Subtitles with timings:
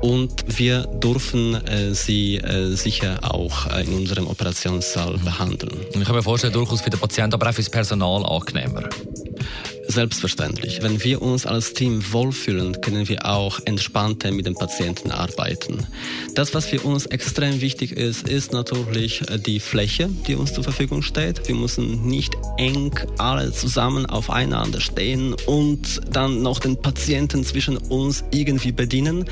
[0.00, 5.24] Und wir dürfen äh, sie äh, sicher auch äh, in unserem Operationssaal mhm.
[5.24, 5.78] behandeln.
[5.92, 8.88] Ich kann mir vorstellen, durchaus für den Patienten, aber auch für das Personal angenehmer.
[9.88, 10.82] Selbstverständlich.
[10.82, 15.86] Wenn wir uns als Team wohlfühlen, können wir auch entspannter mit den Patienten arbeiten.
[16.34, 20.64] Das, was für uns extrem wichtig ist, ist natürlich äh, die Fläche, die uns zur
[20.64, 21.48] Verfügung steht.
[21.48, 28.24] Wir müssen nicht eng alle zusammen aufeinander stehen und dann noch den Patienten zwischen uns
[28.30, 29.24] irgendwie bedienen.